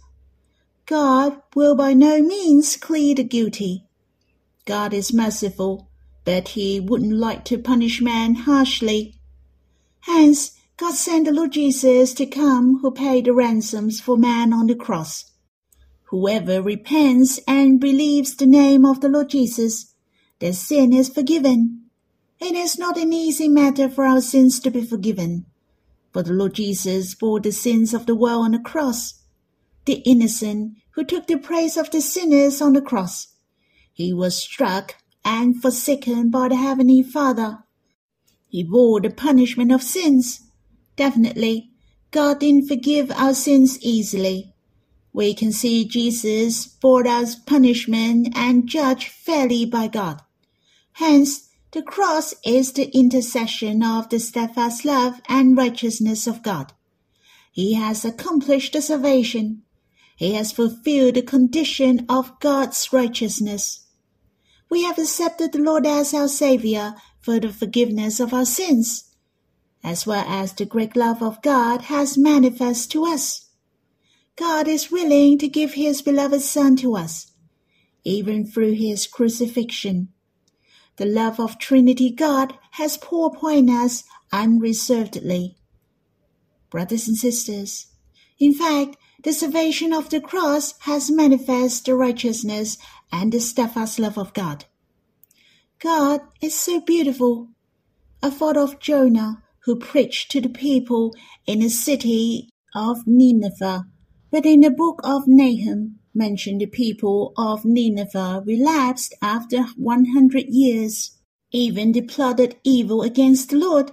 God 0.85 1.41
will 1.55 1.75
by 1.75 1.93
no 1.93 2.21
means 2.21 2.77
clear 2.77 3.15
the 3.15 3.23
guilty. 3.23 3.87
God 4.65 4.93
is 4.93 5.11
merciful, 5.11 5.89
but 6.23 6.49
he 6.49 6.79
wouldn't 6.79 7.13
like 7.13 7.43
to 7.45 7.57
punish 7.57 8.01
man 8.01 8.35
harshly. 8.35 9.19
Hence, 10.01 10.51
God 10.77 10.93
sent 10.93 11.25
the 11.25 11.31
Lord 11.31 11.53
Jesus 11.53 12.13
to 12.15 12.25
come 12.27 12.79
who 12.81 12.91
paid 12.91 13.25
the 13.25 13.33
ransoms 13.33 13.99
for 13.99 14.15
man 14.15 14.53
on 14.53 14.67
the 14.67 14.75
cross. 14.75 15.31
Whoever 16.09 16.61
repents 16.61 17.39
and 17.47 17.79
believes 17.79 18.35
the 18.35 18.45
name 18.45 18.85
of 18.85 19.01
the 19.01 19.09
Lord 19.09 19.29
Jesus, 19.29 19.95
their 20.39 20.53
sin 20.53 20.93
is 20.93 21.09
forgiven. 21.09 21.85
It 22.39 22.53
is 22.53 22.77
not 22.77 22.97
an 22.97 23.11
easy 23.11 23.47
matter 23.47 23.89
for 23.89 24.05
our 24.05 24.21
sins 24.21 24.59
to 24.59 24.69
be 24.69 24.85
forgiven. 24.85 25.45
But 26.13 26.25
the 26.27 26.33
Lord 26.33 26.53
Jesus 26.53 27.15
bore 27.15 27.39
the 27.39 27.51
sins 27.51 27.93
of 27.93 28.05
the 28.05 28.15
world 28.15 28.45
on 28.45 28.51
the 28.51 28.59
cross. 28.59 29.24
The 29.85 30.01
innocent 30.05 30.77
who 30.91 31.03
took 31.03 31.27
the 31.27 31.37
place 31.37 31.77
of 31.77 31.91
the 31.91 32.01
sinners 32.01 32.61
on 32.61 32.73
the 32.73 32.81
cross. 32.81 33.27
He 33.93 34.13
was 34.13 34.35
struck 34.35 34.95
and 35.23 35.61
forsaken 35.61 36.29
by 36.31 36.49
the 36.49 36.55
Heavenly 36.55 37.03
Father. 37.03 37.59
He 38.47 38.63
bore 38.63 39.01
the 39.01 39.09
punishment 39.09 39.71
of 39.71 39.83
sins. 39.83 40.41
Definitely, 40.95 41.71
God 42.11 42.39
didn't 42.39 42.67
forgive 42.67 43.11
our 43.11 43.33
sins 43.33 43.77
easily. 43.81 44.53
We 45.11 45.33
can 45.33 45.51
see 45.51 45.85
Jesus 45.85 46.65
bore 46.65 47.07
our 47.07 47.25
punishment 47.45 48.29
and 48.35 48.67
judged 48.67 49.09
fairly 49.09 49.65
by 49.65 49.87
God. 49.87 50.21
Hence, 50.93 51.49
the 51.71 51.81
cross 51.81 52.33
is 52.45 52.71
the 52.71 52.89
intercession 52.97 53.83
of 53.83 54.07
the 54.09 54.19
steadfast 54.19 54.85
love 54.85 55.21
and 55.27 55.57
righteousness 55.57 56.25
of 56.25 56.41
God. 56.41 56.71
He 57.51 57.73
has 57.73 58.05
accomplished 58.05 58.73
the 58.73 58.81
salvation. 58.81 59.63
He 60.15 60.33
has 60.33 60.51
fulfilled 60.51 61.15
the 61.15 61.21
condition 61.21 62.05
of 62.07 62.39
God's 62.39 62.91
righteousness. 62.93 63.85
We 64.69 64.83
have 64.83 64.97
accepted 64.97 65.51
the 65.51 65.59
Lord 65.59 65.85
as 65.85 66.13
our 66.13 66.27
Savior 66.27 66.95
for 67.19 67.39
the 67.39 67.51
forgiveness 67.51 68.19
of 68.19 68.33
our 68.33 68.45
sins, 68.45 69.15
as 69.83 70.07
well 70.07 70.25
as 70.27 70.53
the 70.53 70.65
great 70.65 70.95
love 70.95 71.21
of 71.21 71.41
God 71.41 71.83
has 71.83 72.17
manifest 72.17 72.91
to 72.91 73.05
us. 73.05 73.49
God 74.35 74.67
is 74.67 74.91
willing 74.91 75.37
to 75.39 75.47
give 75.47 75.73
His 75.73 76.01
beloved 76.01 76.41
Son 76.41 76.75
to 76.77 76.95
us, 76.95 77.31
even 78.03 78.45
through 78.45 78.73
His 78.73 79.07
crucifixion 79.07 80.09
the 80.97 81.05
love 81.05 81.39
of 81.39 81.59
Trinity 81.59 82.09
God 82.09 82.57
has 82.71 82.97
poured 82.97 83.35
upon 83.35 83.69
us 83.69 84.03
unreservedly. 84.31 85.57
Brothers 86.69 87.07
and 87.07 87.17
sisters, 87.17 87.87
in 88.39 88.53
fact, 88.53 88.95
the 89.25 89.33
salvation 89.33 89.91
of 89.91 90.11
the 90.11 90.21
cross 90.21 90.75
has 90.81 91.09
manifest 91.09 91.85
the 91.85 91.95
righteousness 91.95 92.77
and 93.11 93.31
the 93.31 93.39
steadfast 93.39 93.97
love 93.97 94.19
of 94.19 94.31
God. 94.35 94.65
God 95.79 96.21
is 96.41 96.53
so 96.53 96.79
beautiful. 96.79 97.49
I 98.21 98.29
thought 98.29 98.55
of 98.55 98.79
Jonah, 98.79 99.41
who 99.63 99.77
preached 99.77 100.29
to 100.29 100.41
the 100.41 100.49
people 100.49 101.11
in 101.47 101.61
the 101.61 101.69
city 101.69 102.51
of 102.75 102.97
Nineveh, 103.07 103.85
but 104.29 104.45
in 104.45 104.61
the 104.61 104.69
book 104.69 105.01
of 105.03 105.23
Nahum, 105.25 105.97
mention 106.13 106.59
the 106.59 106.67
people 106.67 107.33
of 107.35 107.65
Nineveh 107.65 108.43
relapsed 108.45 109.15
after 109.23 109.63
100 109.75 110.45
years. 110.49 111.17
Even 111.51 111.93
they 111.93 112.01
plotted 112.01 112.57
evil 112.63 113.01
against 113.01 113.49
the 113.49 113.57
Lord. 113.57 113.91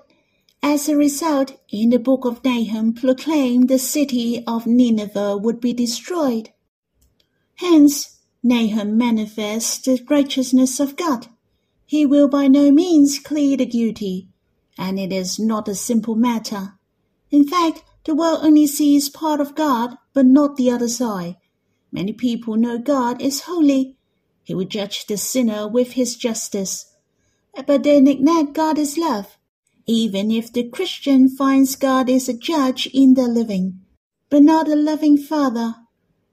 As 0.65 0.89
a 0.89 0.97
result, 0.97 1.61
in 1.71 1.91
the 1.91 1.99
book 1.99 2.25
of 2.25 2.45
Nahum 2.45 2.95
proclaimed 2.95 3.69
the 3.69 3.81
city 3.81 4.45
of 4.47 4.67
Nineveh 4.67 5.37
would 5.37 5.61
be 5.61 5.73
destroyed. 5.73 6.51
Hence, 7.57 8.21
Nahum 8.45 8.97
manifests 8.97 9.81
the 9.81 10.01
righteousness 10.09 10.79
of 10.79 10.97
God. 10.97 11.27
He 11.85 12.07
will 12.07 12.29
by 12.29 12.47
no 12.47 12.71
means 12.71 13.19
clear 13.19 13.57
the 13.57 13.67
guilty, 13.67 14.29
and 14.79 15.01
it 15.01 15.13
is 15.13 15.39
not 15.39 15.69
a 15.69 15.75
simple 15.75 16.15
matter. 16.15 16.75
In 17.31 17.47
fact, 17.47 17.83
the 18.05 18.15
world 18.15 18.41
only 18.43 18.67
sees 18.67 19.11
part 19.11 19.41
of 19.41 19.55
God, 19.55 19.97
but 20.15 20.27
not 20.27 20.57
the 20.57 20.71
other 20.71 20.89
side. 20.89 21.37
Many 21.91 22.13
people 22.13 22.57
know 22.57 22.79
God 22.79 23.21
is 23.21 23.43
holy. 23.43 23.97
He 24.45 24.55
will 24.55 24.65
judge 24.65 25.07
the 25.07 25.17
sinner 25.17 25.67
with 25.67 25.93
his 25.93 26.17
justice. 26.17 26.95
But 27.67 27.83
they 27.83 28.01
neglect 28.01 28.55
God 28.55 28.79
is 28.79 28.97
love, 28.97 29.37
even 29.87 30.31
if 30.31 30.53
the 30.53 30.69
Christian 30.69 31.29
finds 31.29 31.77
God 31.77 32.09
is 32.09 32.29
a 32.29 32.37
judge 32.37 32.87
in 32.93 33.15
their 33.15 33.29
living, 33.29 33.81
but 34.31 34.43
not 34.43 34.69
a 34.69 34.77
loving 34.77 35.17
Father. 35.17 35.75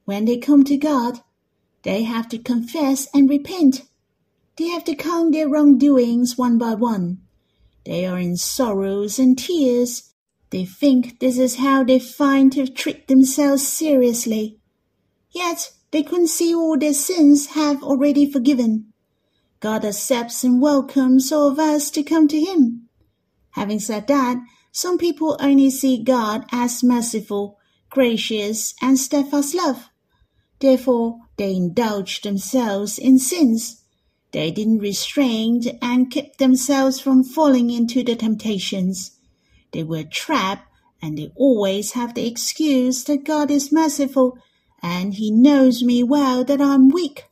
When 0.06 0.26
they 0.26 0.38
come 0.38 0.64
to 0.66 0.78
God, 0.78 1.22
they 1.84 2.04
have 2.04 2.28
to 2.30 2.38
confess 2.38 3.08
and 3.14 3.30
repent. 3.30 3.84
They 4.58 4.68
have 4.70 4.84
to 4.86 4.96
count 4.96 5.32
their 5.32 5.48
wrongdoings 5.48 6.38
one 6.38 6.58
by 6.58 6.74
one. 6.74 7.20
They 7.86 8.06
are 8.06 8.20
in 8.20 8.36
sorrows 8.36 9.18
and 9.18 9.38
tears. 9.38 10.14
They 10.50 10.66
think 10.66 11.20
this 11.20 11.38
is 11.38 11.58
how 11.58 11.84
they 11.84 12.00
find 12.00 12.52
to 12.54 12.68
treat 12.68 13.08
themselves 13.08 13.68
seriously. 13.68 14.60
Yet 15.32 15.72
they 15.92 16.04
couldn't 16.04 16.28
see 16.28 16.54
all 16.54 16.78
their 16.78 16.94
sins 16.94 17.48
have 17.48 17.84
already 17.84 18.30
forgiven. 18.30 18.92
God 19.60 19.86
accepts 19.86 20.44
and 20.44 20.62
welcomes 20.62 21.32
all 21.32 21.50
of 21.50 21.60
us 21.60 21.90
to 21.92 22.04
come 22.04 22.28
to 22.28 22.40
Him. 22.40 22.89
Having 23.52 23.80
said 23.80 24.08
that, 24.08 24.38
some 24.72 24.98
people 24.98 25.38
only 25.40 25.70
see 25.70 26.04
God 26.04 26.46
as 26.52 26.84
merciful, 26.84 27.58
gracious, 27.90 28.76
and 28.82 28.98
steadfast 28.98 29.56
love. 29.56 29.90
Therefore, 30.60 31.20
they 31.38 31.56
indulge 31.56 32.22
themselves 32.22 32.98
in 32.98 33.18
sins. 33.18 33.84
They 34.32 34.52
didn't 34.52 34.80
restrain 34.80 35.62
and 35.82 36.12
keep 36.12 36.38
themselves 36.38 37.00
from 37.00 37.24
falling 37.24 37.72
into 37.72 38.04
the 38.04 38.16
temptations. 38.16 39.18
They 39.72 39.84
were 39.84 40.04
trapped 40.04 40.68
and 41.02 41.18
they 41.18 41.32
always 41.36 41.94
have 41.94 42.14
the 42.14 42.28
excuse 42.28 43.04
that 43.06 43.24
God 43.24 43.50
is 43.50 43.72
merciful 43.72 44.38
and 44.82 45.16
He 45.16 45.32
knows 45.32 45.82
me 45.84 46.04
well 46.04 46.44
that 46.44 46.62
I'm 46.62 46.90
weak. 46.90 47.26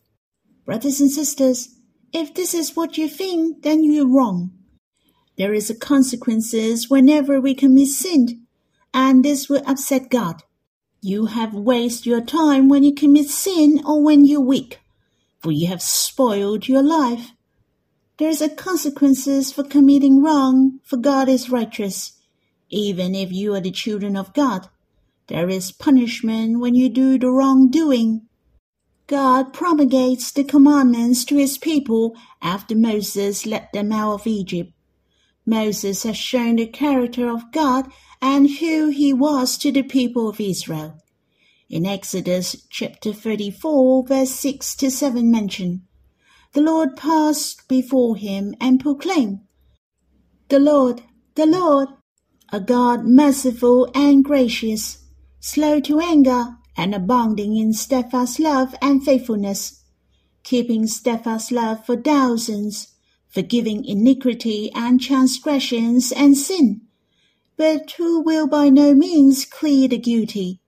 Brothers 0.65 0.99
and 0.99 1.11
sisters, 1.11 1.75
if 2.11 2.33
this 2.33 2.53
is 2.53 2.75
what 2.75 2.97
you 2.97 3.07
think, 3.07 3.63
then 3.63 3.83
you're 3.83 4.07
wrong. 4.07 4.56
There 5.37 5.53
is 5.53 5.69
a 5.69 5.75
consequences 5.75 6.89
whenever 6.89 7.39
we 7.39 7.53
commit 7.53 7.89
sin, 7.89 8.47
and 8.93 9.23
this 9.23 9.47
will 9.47 9.61
upset 9.67 10.09
God. 10.09 10.41
You 10.99 11.27
have 11.27 11.53
wasted 11.53 12.07
your 12.07 12.21
time 12.21 12.69
when 12.69 12.83
you 12.83 12.93
commit 12.93 13.29
sin 13.29 13.81
or 13.85 14.01
when 14.03 14.25
you're 14.25 14.41
weak, 14.41 14.79
for 15.39 15.51
you 15.51 15.67
have 15.67 15.81
spoiled 15.81 16.67
your 16.67 16.81
life. 16.81 17.31
There 18.17 18.29
is 18.29 18.41
a 18.41 18.49
consequences 18.49 19.51
for 19.51 19.63
committing 19.63 20.23
wrong, 20.23 20.79
for 20.83 20.97
God 20.97 21.29
is 21.29 21.51
righteous. 21.51 22.13
Even 22.69 23.13
if 23.13 23.31
you 23.31 23.53
are 23.53 23.61
the 23.61 23.69
children 23.69 24.17
of 24.17 24.33
God, 24.33 24.67
there 25.27 25.49
is 25.49 25.71
punishment 25.71 26.59
when 26.59 26.73
you 26.73 26.89
do 26.89 27.19
the 27.19 27.29
wrongdoing. 27.29 28.23
God 29.05 29.53
promulgates 29.53 30.31
the 30.31 30.43
commandments 30.43 31.23
to 31.25 31.37
his 31.37 31.59
people 31.59 32.15
after 32.41 32.75
Moses 32.75 33.45
led 33.45 33.69
them 33.71 33.91
out 33.91 34.15
of 34.15 34.27
Egypt. 34.27 34.73
Moses 35.47 36.03
has 36.03 36.17
shown 36.17 36.57
the 36.57 36.67
character 36.67 37.29
of 37.29 37.51
God 37.53 37.89
and 38.21 38.49
who 38.59 38.89
he 38.89 39.13
was 39.13 39.57
to 39.59 39.71
the 39.71 39.81
people 39.81 40.27
of 40.27 40.41
Israel. 40.41 40.99
In 41.69 41.85
Exodus 41.85 42.67
chapter 42.69 43.13
34, 43.13 44.05
verse 44.05 44.31
6 44.31 44.75
to 44.75 44.91
7 44.91 45.31
mention, 45.31 45.87
the 46.53 46.61
Lord 46.61 46.97
passed 46.97 47.67
before 47.67 48.17
him 48.17 48.55
and 48.59 48.79
proclaimed, 48.79 49.39
The 50.49 50.59
Lord, 50.59 51.03
the 51.35 51.45
Lord, 51.45 51.89
a 52.51 52.59
God 52.59 53.05
merciful 53.05 53.89
and 53.93 54.23
gracious, 54.23 55.05
slow 55.39 55.79
to 55.81 55.99
anger, 55.99 56.57
and 56.75 56.93
abounding 56.93 57.55
in 57.55 57.73
steadfast 57.73 58.39
love 58.39 58.75
and 58.81 59.03
faithfulness, 59.03 59.83
keeping 60.43 60.87
steadfast 60.87 61.51
love 61.51 61.85
for 61.85 61.95
thousands, 61.95 62.96
forgiving 63.29 63.85
iniquity 63.85 64.71
and 64.73 65.01
transgressions 65.01 66.11
and 66.11 66.37
sin, 66.37 66.81
but 67.57 67.91
who 67.91 68.21
will 68.21 68.47
by 68.47 68.69
no 68.69 68.93
means 68.93 69.45
clear 69.45 69.87
the 69.87 69.97
guilty, 69.97 70.61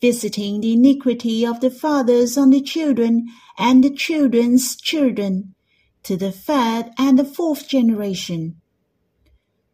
visiting 0.00 0.60
the 0.60 0.72
iniquity 0.72 1.46
of 1.46 1.60
the 1.60 1.70
fathers 1.70 2.36
on 2.36 2.50
the 2.50 2.60
children 2.60 3.26
and 3.58 3.82
the 3.82 3.90
children's 3.90 4.76
children, 4.76 5.54
to 6.02 6.16
the 6.16 6.32
third 6.32 6.90
and 6.98 7.18
the 7.18 7.24
fourth 7.24 7.68
generation. 7.68 8.60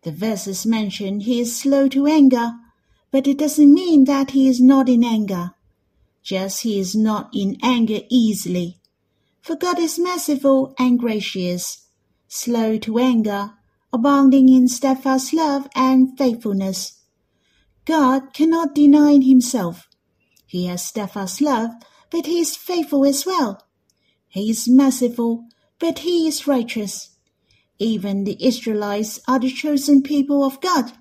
The 0.02 0.12
verses 0.12 0.64
mention 0.64 1.20
he 1.20 1.40
is 1.40 1.56
slow 1.56 1.88
to 1.88 2.06
anger, 2.06 2.52
but 3.10 3.26
it 3.26 3.38
doesn't 3.38 3.74
mean 3.74 4.04
that 4.04 4.30
he 4.30 4.48
is 4.48 4.60
not 4.60 4.88
in 4.88 5.04
anger. 5.04 5.50
Just 6.22 6.62
he 6.62 6.78
is 6.78 6.94
not 6.94 7.30
in 7.34 7.56
anger 7.62 8.00
easily. 8.08 8.80
For 9.42 9.56
God 9.56 9.78
is 9.78 9.98
merciful 9.98 10.74
and 10.78 10.98
gracious, 10.98 11.86
slow 12.32 12.78
to 12.78 12.96
anger, 12.96 13.50
abounding 13.92 14.48
in 14.48 14.68
steadfast 14.68 15.34
love 15.34 15.66
and 15.74 16.16
faithfulness. 16.16 17.00
God 17.84 18.32
cannot 18.32 18.72
deny 18.72 19.18
himself. 19.20 19.88
He 20.46 20.66
has 20.66 20.86
steadfast 20.86 21.40
love, 21.40 21.72
but 22.08 22.26
he 22.26 22.38
is 22.38 22.56
faithful 22.56 23.04
as 23.04 23.26
well. 23.26 23.66
He 24.28 24.48
is 24.48 24.68
merciful, 24.68 25.48
but 25.80 26.00
he 26.00 26.28
is 26.28 26.46
righteous. 26.46 27.16
Even 27.80 28.22
the 28.22 28.36
Israelites 28.40 29.18
are 29.26 29.40
the 29.40 29.50
chosen 29.50 30.00
people 30.00 30.44
of 30.44 30.60
God. 30.60 30.92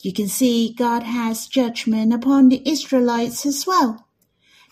You 0.00 0.12
can 0.12 0.28
see 0.28 0.74
God 0.74 1.02
has 1.02 1.46
judgment 1.46 2.12
upon 2.12 2.50
the 2.50 2.62
Israelites 2.68 3.46
as 3.46 3.66
well. 3.66 4.06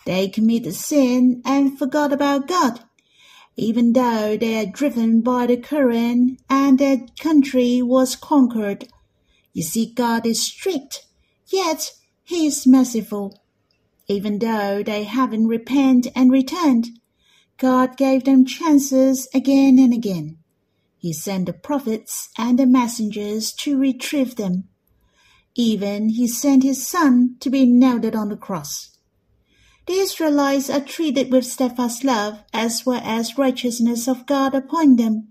They 0.05 0.27
committed 0.27 0.75
sin 0.75 1.41
and 1.43 1.77
forgot 1.77 2.13
about 2.13 2.47
God 2.47 2.81
even 3.57 3.93
though 3.93 4.37
they 4.37 4.55
are 4.59 4.71
driven 4.71 5.21
by 5.21 5.47
the 5.47 5.57
current 5.57 6.39
and 6.47 6.77
their 6.77 6.99
country 7.19 7.81
was 7.81 8.15
conquered. 8.15 8.87
You 9.51 9.63
see, 9.63 9.91
God 9.91 10.27
is 10.27 10.43
strict, 10.43 11.07
yet 11.47 11.91
He 12.23 12.45
is 12.45 12.67
merciful. 12.67 13.41
Even 14.07 14.37
though 14.37 14.83
they 14.83 15.03
haven't 15.03 15.47
repented 15.47 16.13
and 16.15 16.31
returned, 16.31 16.87
God 17.57 17.97
gave 17.97 18.25
them 18.25 18.45
chances 18.45 19.27
again 19.33 19.79
and 19.79 19.91
again. 19.91 20.37
He 20.99 21.11
sent 21.11 21.47
the 21.47 21.53
prophets 21.53 22.29
and 22.37 22.59
the 22.59 22.67
messengers 22.67 23.51
to 23.53 23.77
retrieve 23.77 24.35
them. 24.35 24.65
Even 25.55 26.09
He 26.09 26.27
sent 26.27 26.61
His 26.61 26.87
Son 26.87 27.37
to 27.39 27.49
be 27.49 27.65
nailed 27.65 28.15
on 28.15 28.29
the 28.29 28.37
cross. 28.37 28.96
The 29.87 29.93
Israelites 29.93 30.69
are 30.69 30.81
treated 30.81 31.31
with 31.31 31.45
steadfast 31.45 32.03
love 32.03 32.43
as 32.53 32.85
well 32.85 32.99
as 33.05 33.37
righteousness 33.37 34.05
of 34.09 34.25
God 34.25 34.53
upon 34.53 34.97
them. 34.97 35.29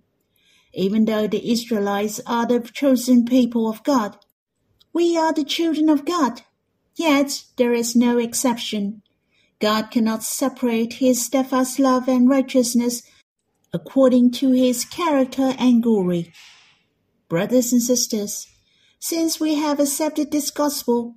Even 0.72 1.04
though 1.04 1.26
the 1.26 1.52
Israelites 1.52 2.22
are 2.26 2.46
the 2.46 2.60
chosen 2.60 3.26
people 3.26 3.68
of 3.68 3.84
God, 3.84 4.16
we 4.94 5.14
are 5.14 5.34
the 5.34 5.44
children 5.44 5.90
of 5.90 6.06
God. 6.06 6.40
Yet 6.94 7.44
there 7.58 7.74
is 7.74 7.94
no 7.94 8.16
exception. 8.16 9.02
God 9.60 9.90
cannot 9.90 10.22
separate 10.22 10.94
his 10.94 11.22
steadfast 11.22 11.78
love 11.78 12.08
and 12.08 12.26
righteousness 12.26 13.02
according 13.74 14.30
to 14.30 14.52
his 14.52 14.86
character 14.86 15.54
and 15.58 15.82
glory. 15.82 16.32
Brothers 17.28 17.72
and 17.72 17.82
sisters, 17.82 18.46
since 18.98 19.38
we 19.38 19.56
have 19.56 19.80
accepted 19.80 20.30
this 20.30 20.50
gospel, 20.50 21.16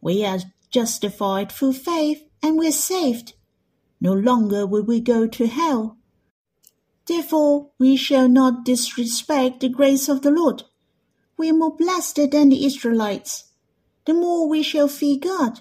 we 0.00 0.24
are 0.24 0.38
justified 0.70 1.50
through 1.50 1.72
faith 1.72 2.27
and 2.42 2.58
we're 2.58 2.72
saved. 2.72 3.34
No 4.00 4.12
longer 4.12 4.66
will 4.66 4.84
we 4.84 5.00
go 5.00 5.26
to 5.26 5.46
hell. 5.46 5.98
Therefore, 7.06 7.70
we 7.78 7.96
shall 7.96 8.28
not 8.28 8.64
disrespect 8.64 9.60
the 9.60 9.68
grace 9.68 10.08
of 10.08 10.22
the 10.22 10.30
Lord. 10.30 10.64
We 11.36 11.50
are 11.50 11.54
more 11.54 11.74
blessed 11.74 12.30
than 12.30 12.50
the 12.50 12.66
Israelites. 12.66 13.52
The 14.04 14.14
more 14.14 14.48
we 14.48 14.62
shall 14.62 14.88
fear 14.88 15.18
God. 15.18 15.60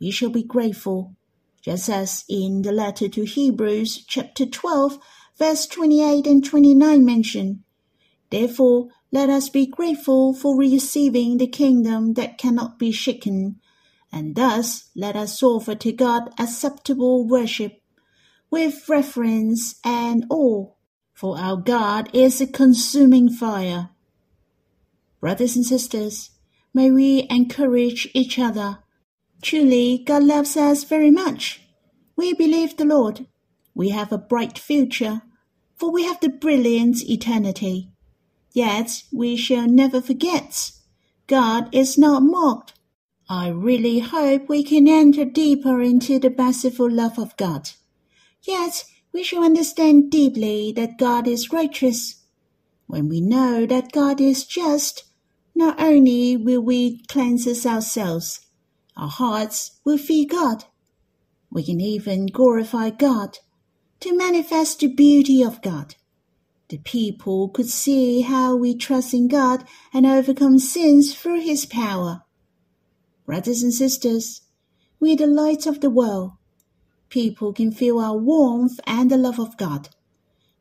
We 0.00 0.10
shall 0.10 0.30
be 0.30 0.42
grateful, 0.42 1.14
just 1.62 1.88
as 1.88 2.24
in 2.28 2.62
the 2.62 2.72
letter 2.72 3.08
to 3.08 3.24
Hebrews, 3.24 4.04
chapter 4.06 4.46
12, 4.46 4.98
verse 5.38 5.66
28 5.66 6.26
and 6.26 6.44
29 6.44 7.04
mention. 7.04 7.64
Therefore, 8.30 8.88
let 9.12 9.28
us 9.28 9.48
be 9.48 9.66
grateful 9.66 10.34
for 10.34 10.56
receiving 10.56 11.38
the 11.38 11.46
kingdom 11.46 12.14
that 12.14 12.38
cannot 12.38 12.78
be 12.78 12.92
shaken 12.92 13.60
and 14.12 14.34
thus 14.34 14.90
let 14.96 15.16
us 15.16 15.42
offer 15.42 15.74
to 15.74 15.92
God 15.92 16.30
acceptable 16.38 17.26
worship 17.26 17.80
with 18.50 18.88
reverence 18.88 19.78
and 19.84 20.26
awe, 20.30 20.72
for 21.14 21.38
our 21.38 21.56
God 21.56 22.10
is 22.12 22.40
a 22.40 22.46
consuming 22.46 23.28
fire. 23.28 23.90
Brothers 25.20 25.54
and 25.54 25.64
sisters, 25.64 26.30
may 26.74 26.90
we 26.90 27.26
encourage 27.30 28.08
each 28.14 28.38
other. 28.38 28.78
Truly, 29.42 30.02
God 30.04 30.24
loves 30.24 30.56
us 30.56 30.84
very 30.84 31.10
much. 31.10 31.62
We 32.16 32.32
believe 32.32 32.76
the 32.76 32.84
Lord. 32.84 33.26
We 33.74 33.90
have 33.90 34.12
a 34.12 34.18
bright 34.18 34.58
future, 34.58 35.22
for 35.76 35.92
we 35.92 36.04
have 36.04 36.20
the 36.20 36.28
brilliant 36.28 37.08
eternity. 37.08 37.90
Yet 38.52 39.04
we 39.12 39.36
shall 39.36 39.68
never 39.68 40.00
forget 40.00 40.72
God 41.28 41.72
is 41.72 41.96
not 41.96 42.22
mocked 42.22 42.74
I 43.32 43.46
really 43.46 44.00
hope 44.00 44.48
we 44.48 44.64
can 44.64 44.88
enter 44.88 45.24
deeper 45.24 45.80
into 45.80 46.18
the 46.18 46.34
merciful 46.36 46.90
love 46.90 47.16
of 47.16 47.36
God. 47.36 47.70
Yet 48.42 48.84
we 49.12 49.22
shall 49.22 49.44
understand 49.44 50.10
deeply 50.10 50.72
that 50.72 50.98
God 50.98 51.28
is 51.28 51.52
righteous. 51.52 52.24
When 52.88 53.08
we 53.08 53.20
know 53.20 53.66
that 53.66 53.92
God 53.92 54.20
is 54.20 54.44
just, 54.44 55.04
not 55.54 55.80
only 55.80 56.36
will 56.36 56.60
we 56.60 57.04
cleanse 57.04 57.46
ourselves, 57.64 58.40
our 58.96 59.08
hearts 59.08 59.78
will 59.84 59.96
fear 59.96 60.26
God. 60.28 60.64
We 61.52 61.62
can 61.62 61.80
even 61.80 62.26
glorify 62.26 62.90
God 62.90 63.38
to 64.00 64.16
manifest 64.16 64.80
the 64.80 64.88
beauty 64.88 65.40
of 65.40 65.62
God. 65.62 65.94
The 66.68 66.78
people 66.78 67.48
could 67.50 67.68
see 67.68 68.22
how 68.22 68.56
we 68.56 68.74
trust 68.76 69.14
in 69.14 69.28
God 69.28 69.62
and 69.94 70.04
overcome 70.04 70.58
sins 70.58 71.14
through 71.14 71.42
His 71.42 71.64
power. 71.64 72.24
Brothers 73.30 73.62
and 73.62 73.72
sisters, 73.72 74.42
we 74.98 75.12
are 75.12 75.16
the 75.16 75.28
light 75.28 75.64
of 75.64 75.80
the 75.80 75.88
world. 75.88 76.32
People 77.10 77.52
can 77.52 77.70
feel 77.70 78.00
our 78.00 78.16
warmth 78.16 78.80
and 78.88 79.08
the 79.08 79.16
love 79.16 79.38
of 79.38 79.56
God, 79.56 79.90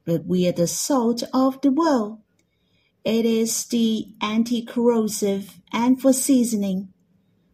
but 0.06 0.28
we 0.28 0.48
are 0.48 0.52
the 0.52 0.68
salt 0.68 1.24
of 1.34 1.60
the 1.62 1.72
world. 1.72 2.20
It 3.04 3.26
is 3.26 3.66
the 3.66 4.14
anti-corrosive 4.22 5.60
and 5.74 6.00
for 6.00 6.14
seasoning. 6.14 6.94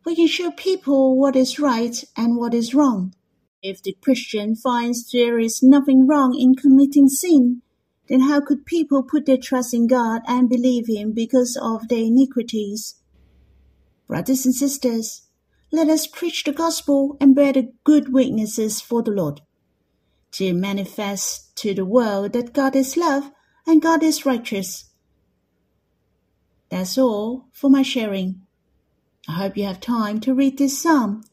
We 0.06 0.18
can 0.18 0.28
show 0.28 0.52
people 0.52 1.18
what 1.18 1.38
is 1.38 1.60
right 1.60 1.96
and 2.18 2.36
what 2.36 2.54
is 2.54 2.76
wrong. 2.76 3.16
If 3.64 3.82
the 3.82 3.96
Christian 4.02 4.54
finds 4.54 5.10
there 5.10 5.40
is 5.40 5.64
nothing 5.64 6.08
wrong 6.08 6.38
in 6.38 6.56
committing 6.56 7.08
sin, 7.08 7.62
then 8.10 8.20
how 8.20 8.42
could 8.42 8.66
people 8.66 9.02
put 9.02 9.26
their 9.26 9.38
trust 9.38 9.74
in 9.74 9.88
God 9.88 10.24
and 10.28 10.50
believe 10.50 10.88
Him 10.90 11.14
because 11.14 11.58
of 11.62 11.88
their 11.88 12.04
iniquities? 12.04 12.96
Brothers 14.08 14.46
and 14.46 14.54
sisters, 14.54 15.24
let 15.72 15.90
us 15.90 16.08
preach 16.08 16.44
the 16.44 16.52
gospel 16.52 17.18
and 17.20 17.36
bear 17.36 17.54
the 17.54 17.74
good 17.84 18.14
witnesses 18.14 18.82
for 18.82 19.02
the 19.02 19.12
Lord, 19.12 19.42
to 20.34 20.54
manifest 20.54 21.56
to 21.58 21.74
the 21.74 21.86
world 21.86 22.34
that 22.34 22.54
God 22.54 22.76
is 22.76 22.96
love 22.96 23.32
and 23.66 23.82
God 23.82 24.04
is 24.04 24.26
righteous. 24.26 24.86
That's 26.70 26.98
all 26.98 27.48
for 27.54 27.70
my 27.70 27.82
sharing. 27.82 28.42
I 29.28 29.34
hope 29.34 29.58
you 29.58 29.66
have 29.66 29.80
time 29.80 30.20
to 30.22 30.34
read 30.34 30.58
this 30.58 30.82
psalm. 30.82 31.24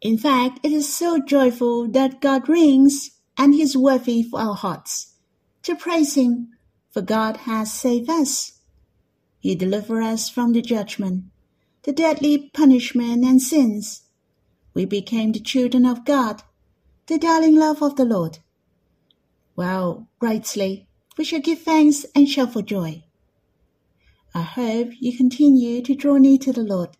In 0.00 0.18
fact, 0.18 0.60
it 0.62 0.72
is 0.72 0.92
so 0.92 1.20
joyful 1.20 1.88
that 1.88 2.20
God 2.20 2.48
reigns 2.48 3.10
and 3.38 3.54
He 3.54 3.62
is 3.62 3.76
worthy 3.76 4.22
for 4.22 4.40
our 4.40 4.54
hearts 4.54 5.14
to 5.62 5.76
praise 5.76 6.14
Him, 6.14 6.48
for 6.90 7.02
God 7.02 7.38
has 7.38 7.72
saved 7.72 8.10
us. 8.10 8.58
He 9.38 9.54
delivered 9.54 10.02
us 10.02 10.28
from 10.28 10.52
the 10.52 10.62
judgment, 10.62 11.24
the 11.82 11.92
deadly 11.92 12.50
punishment 12.52 13.24
and 13.24 13.40
sins. 13.40 14.02
We 14.74 14.84
became 14.84 15.32
the 15.32 15.40
children 15.40 15.84
of 15.86 16.04
God, 16.04 16.42
the 17.06 17.18
darling 17.18 17.56
love 17.56 17.82
of 17.82 17.96
the 17.96 18.04
Lord. 18.04 18.38
Well, 19.56 20.08
rightly, 20.20 20.88
we 21.16 21.24
shall 21.24 21.40
give 21.40 21.62
thanks 21.62 22.06
and 22.14 22.28
shout 22.28 22.52
for 22.52 22.62
joy. 22.62 23.02
I 24.34 24.42
hope 24.42 24.90
you 25.00 25.16
continue 25.16 25.82
to 25.82 25.94
draw 25.94 26.16
near 26.16 26.38
to 26.38 26.52
the 26.52 26.62
Lord, 26.62 26.96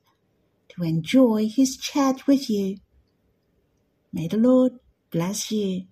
to 0.71 0.83
enjoy 0.83 1.49
His 1.49 1.77
chat 1.77 2.27
with 2.27 2.51
you. 2.51 2.79
May 4.13 4.27
the 4.27 4.37
Lord 4.37 4.73
bless 5.11 5.53
you. 5.53 5.85